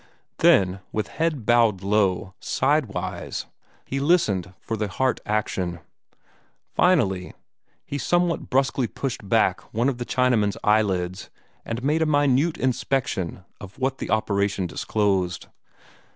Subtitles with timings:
[0.39, 3.45] Then, with head bowed low, side wise,
[3.85, 5.79] he listened for the heart action.
[6.73, 7.35] Finally,
[7.85, 11.29] he somewhat brusquely pushed back one of the Chinaman's eyelids,
[11.63, 15.49] and made a minute inspection of what the operation disclosed.